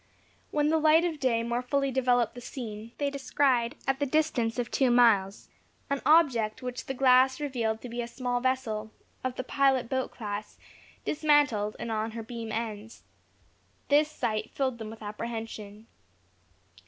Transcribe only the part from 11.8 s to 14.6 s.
on her beam ends. This sight